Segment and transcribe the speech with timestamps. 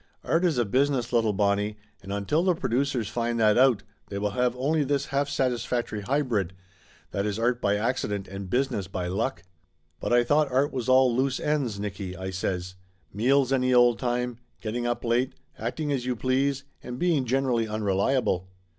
[0.23, 4.31] Art is a business, little Bonnie, and until the producers find that out they will
[4.31, 6.53] have only this half satisfactory hybrid,
[7.11, 9.43] that is art by accident and business by luck!"
[9.99, 12.73] "But I thought art was all loose ends, Nicky," I says.
[13.13, 18.49] "Meals any old time, getting up late, acting as you please, and being generally unreliable."